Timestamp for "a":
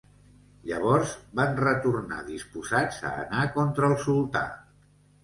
3.11-3.13